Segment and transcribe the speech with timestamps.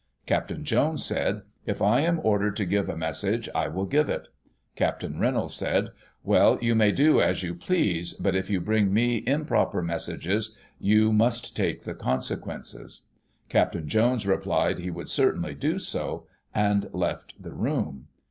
[0.25, 0.63] Capt.
[0.63, 4.29] Jones said:' If I am ordered to give a message, I shall give it.'
[4.75, 5.03] Capt.
[5.03, 9.83] Reynolds said:* Well, you may do as you please; but if you bring me improper
[9.83, 13.01] messages, you must take the consequences.*
[13.47, 13.85] Capt.
[13.85, 18.07] Jones replied, * he should certainly do so,' and left the room.